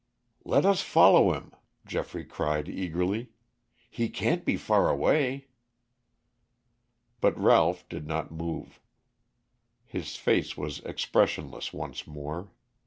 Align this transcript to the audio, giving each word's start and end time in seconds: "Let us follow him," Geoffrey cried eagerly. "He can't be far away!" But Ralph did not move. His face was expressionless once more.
"Let 0.43 0.65
us 0.65 0.81
follow 0.81 1.31
him," 1.31 1.51
Geoffrey 1.85 2.25
cried 2.25 2.67
eagerly. 2.67 3.29
"He 3.87 4.09
can't 4.09 4.43
be 4.43 4.57
far 4.57 4.89
away!" 4.89 5.49
But 7.19 7.37
Ralph 7.37 7.87
did 7.87 8.07
not 8.07 8.31
move. 8.31 8.81
His 9.85 10.15
face 10.15 10.57
was 10.57 10.79
expressionless 10.79 11.71
once 11.71 12.07
more. 12.07 12.51